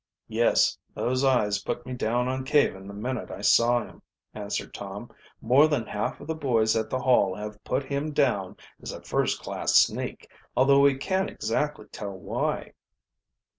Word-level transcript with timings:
"Yes, 0.29 0.79
those 0.95 1.23
eyes 1.23 1.59
put 1.61 1.85
me 1.85 1.93
down 1.93 2.27
on 2.27 2.43
Caven 2.43 2.87
the 2.87 2.93
minute 2.95 3.29
I 3.29 3.41
saw 3.41 3.83
him," 3.85 4.01
answered 4.33 4.73
Tom. 4.73 5.11
"More 5.41 5.67
than 5.67 5.85
half 5.85 6.19
of 6.19 6.25
the 6.25 6.33
boys 6.33 6.75
at 6.75 6.89
the 6.89 6.97
Hall 6.97 7.35
have 7.35 7.63
put 7.63 7.83
him 7.83 8.11
down 8.11 8.57
as 8.81 8.91
a 8.91 9.03
first 9.03 9.39
class 9.43 9.73
sneak, 9.75 10.27
although 10.57 10.79
we 10.79 10.97
can't 10.97 11.29
exactly 11.29 11.85
tell 11.91 12.17
why." 12.17 12.73